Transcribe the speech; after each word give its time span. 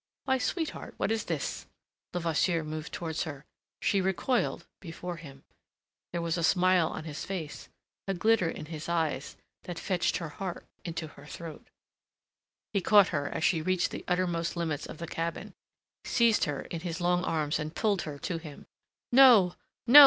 "Why, 0.25 0.39
sweetheart, 0.39 0.95
what 0.97 1.11
is 1.11 1.25
this?" 1.25 1.67
Levasseur 2.11 2.63
moved 2.63 2.91
towards 2.91 3.21
her. 3.25 3.45
She 3.83 4.01
recoiled 4.01 4.65
before 4.79 5.17
him. 5.17 5.43
There 6.11 6.23
was 6.23 6.39
a 6.39 6.43
smile 6.43 6.87
on 6.87 7.03
his 7.03 7.23
face, 7.23 7.69
a 8.07 8.15
glitter 8.15 8.49
in 8.49 8.65
his 8.65 8.89
eyes 8.89 9.37
that 9.65 9.77
fetched 9.77 10.17
her 10.17 10.29
heart 10.29 10.65
into 10.83 11.05
her 11.09 11.27
throat. 11.27 11.67
He 12.73 12.81
caught 12.81 13.09
her, 13.09 13.27
as 13.29 13.43
she 13.43 13.61
reached 13.61 13.91
the 13.91 14.03
uttermost 14.07 14.55
limits 14.55 14.87
of 14.87 14.97
the 14.97 15.05
cabin, 15.05 15.53
seized 16.03 16.45
her 16.45 16.61
in 16.63 16.79
his 16.79 16.99
long 16.99 17.23
arms 17.23 17.59
and 17.59 17.75
pulled 17.75 18.01
her 18.01 18.17
to 18.17 18.39
him. 18.39 18.65
"No, 19.11 19.53
no!" 19.85 19.99